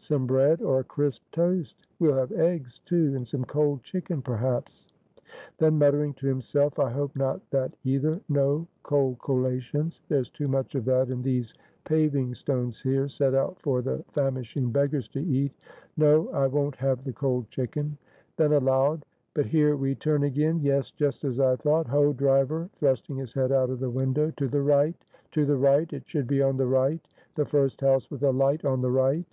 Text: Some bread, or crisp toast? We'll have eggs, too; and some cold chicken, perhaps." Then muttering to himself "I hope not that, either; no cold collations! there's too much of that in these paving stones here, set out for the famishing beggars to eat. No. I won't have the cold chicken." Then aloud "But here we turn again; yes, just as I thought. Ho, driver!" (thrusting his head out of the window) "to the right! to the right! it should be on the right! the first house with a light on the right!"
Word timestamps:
Some 0.00 0.26
bread, 0.26 0.62
or 0.62 0.82
crisp 0.84 1.22
toast? 1.32 1.86
We'll 1.98 2.16
have 2.16 2.32
eggs, 2.32 2.78
too; 2.78 3.14
and 3.14 3.28
some 3.28 3.44
cold 3.44 3.82
chicken, 3.82 4.22
perhaps." 4.22 4.86
Then 5.58 5.76
muttering 5.78 6.14
to 6.14 6.26
himself 6.26 6.78
"I 6.78 6.88
hope 6.90 7.14
not 7.14 7.42
that, 7.50 7.74
either; 7.84 8.18
no 8.26 8.66
cold 8.84 9.18
collations! 9.18 10.00
there's 10.08 10.30
too 10.30 10.48
much 10.48 10.74
of 10.76 10.86
that 10.86 11.10
in 11.10 11.20
these 11.20 11.52
paving 11.84 12.34
stones 12.36 12.80
here, 12.80 13.06
set 13.08 13.34
out 13.34 13.60
for 13.60 13.82
the 13.82 14.02
famishing 14.12 14.70
beggars 14.72 15.08
to 15.08 15.20
eat. 15.20 15.52
No. 15.98 16.30
I 16.30 16.46
won't 16.46 16.76
have 16.76 17.04
the 17.04 17.12
cold 17.12 17.50
chicken." 17.50 17.98
Then 18.38 18.52
aloud 18.52 19.04
"But 19.34 19.44
here 19.46 19.76
we 19.76 19.94
turn 19.94 20.22
again; 20.22 20.60
yes, 20.60 20.90
just 20.90 21.22
as 21.24 21.38
I 21.38 21.56
thought. 21.56 21.88
Ho, 21.88 22.14
driver!" 22.14 22.70
(thrusting 22.76 23.16
his 23.16 23.34
head 23.34 23.52
out 23.52 23.68
of 23.68 23.78
the 23.80 23.90
window) 23.90 24.30
"to 24.38 24.48
the 24.48 24.62
right! 24.62 24.94
to 25.32 25.44
the 25.44 25.56
right! 25.56 25.92
it 25.92 26.06
should 26.08 26.28
be 26.28 26.40
on 26.40 26.56
the 26.56 26.68
right! 26.68 27.06
the 27.34 27.44
first 27.44 27.82
house 27.82 28.10
with 28.10 28.22
a 28.22 28.30
light 28.30 28.64
on 28.64 28.80
the 28.80 28.92
right!" 28.92 29.26